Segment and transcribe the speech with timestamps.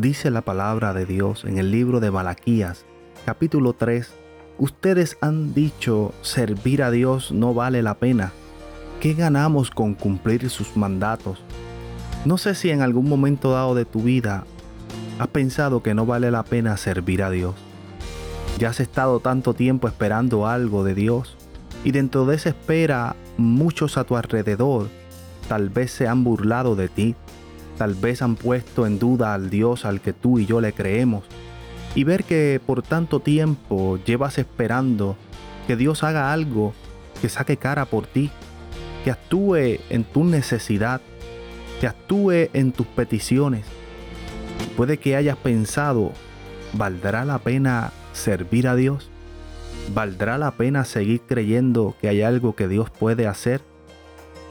[0.00, 2.86] Dice la palabra de Dios en el libro de Malaquías,
[3.26, 4.10] capítulo 3,
[4.56, 8.32] Ustedes han dicho, servir a Dios no vale la pena.
[9.00, 11.44] ¿Qué ganamos con cumplir sus mandatos?
[12.24, 14.44] No sé si en algún momento dado de tu vida
[15.18, 17.54] has pensado que no vale la pena servir a Dios.
[18.58, 21.36] Ya has estado tanto tiempo esperando algo de Dios
[21.84, 24.88] y dentro de esa espera muchos a tu alrededor
[25.46, 27.16] tal vez se han burlado de ti,
[27.80, 31.24] tal vez han puesto en duda al Dios al que tú y yo le creemos
[31.94, 35.16] y ver que por tanto tiempo llevas esperando
[35.66, 36.74] que Dios haga algo
[37.22, 38.30] que saque cara por ti,
[39.02, 41.00] que actúe en tu necesidad,
[41.80, 43.64] que actúe en tus peticiones.
[44.76, 46.12] Puede que hayas pensado,
[46.74, 49.08] ¿valdrá la pena servir a Dios?
[49.94, 53.69] ¿Valdrá la pena seguir creyendo que hay algo que Dios puede hacer?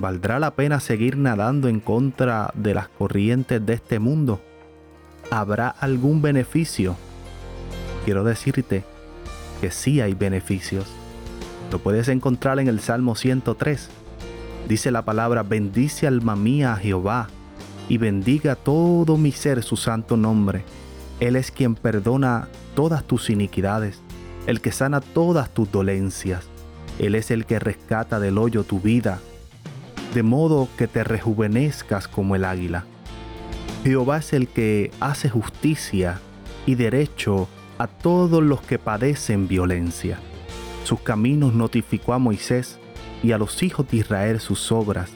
[0.00, 4.40] ¿Valdrá la pena seguir nadando en contra de las corrientes de este mundo?
[5.30, 6.96] ¿Habrá algún beneficio
[8.08, 8.84] quiero decirte
[9.60, 10.86] que sí hay beneficios.
[11.70, 13.90] Lo puedes encontrar en el Salmo 103.
[14.66, 17.28] Dice la palabra, bendice alma mía a Jehová
[17.86, 20.64] y bendiga todo mi ser su santo nombre.
[21.20, 24.00] Él es quien perdona todas tus iniquidades,
[24.46, 26.46] el que sana todas tus dolencias.
[26.98, 29.18] Él es el que rescata del hoyo tu vida,
[30.14, 32.84] de modo que te rejuvenezcas como el águila.
[33.84, 36.20] Jehová es el que hace justicia
[36.66, 40.18] y derecho a todos los que padecen violencia.
[40.84, 42.78] Sus caminos notificó a Moisés
[43.22, 45.10] y a los hijos de Israel sus obras.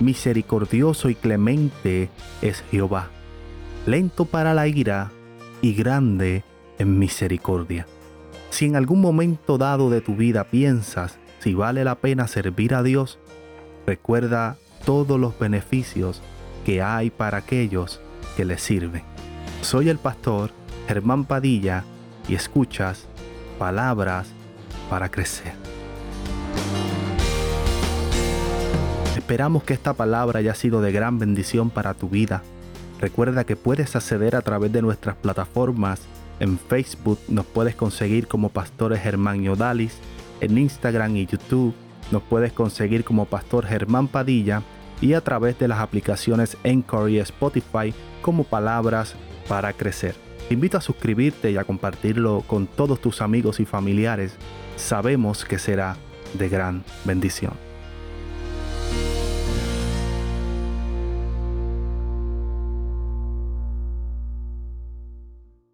[0.00, 2.10] Misericordioso y clemente
[2.42, 3.08] es Jehová,
[3.86, 5.10] lento para la ira
[5.62, 6.44] y grande
[6.78, 7.86] en misericordia.
[8.50, 12.82] Si en algún momento dado de tu vida piensas si vale la pena servir a
[12.82, 13.18] Dios,
[13.86, 16.20] recuerda todos los beneficios
[16.64, 18.00] que hay para aquellos
[18.36, 19.02] que le sirven.
[19.62, 20.50] Soy el pastor
[20.88, 21.84] Germán Padilla
[22.28, 23.06] y escuchas
[23.58, 24.28] palabras
[24.90, 25.52] para crecer.
[29.16, 32.42] Esperamos que esta palabra haya sido de gran bendición para tu vida.
[33.00, 36.00] Recuerda que puedes acceder a través de nuestras plataformas.
[36.38, 39.98] En Facebook nos puedes conseguir como Pastores Germán Yodalis.
[40.40, 41.74] En Instagram y YouTube
[42.10, 44.62] nos puedes conseguir como Pastor Germán Padilla.
[45.00, 49.14] Y a través de las aplicaciones Encore y Spotify como Palabras
[49.46, 50.14] para Crecer.
[50.48, 54.36] Te invito a suscribirte y a compartirlo con todos tus amigos y familiares.
[54.76, 55.96] Sabemos que será
[56.32, 57.65] de gran bendición.